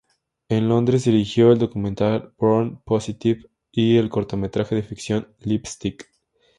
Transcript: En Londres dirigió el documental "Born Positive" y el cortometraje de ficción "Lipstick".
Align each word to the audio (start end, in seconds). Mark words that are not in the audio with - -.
En 0.49 0.67
Londres 0.67 1.03
dirigió 1.03 1.51
el 1.51 1.59
documental 1.59 2.33
"Born 2.39 2.81
Positive" 2.83 3.51
y 3.71 3.97
el 3.97 4.09
cortometraje 4.09 4.73
de 4.73 4.81
ficción 4.81 5.35
"Lipstick". 5.41 6.09